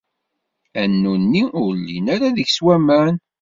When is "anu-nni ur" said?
0.81-1.71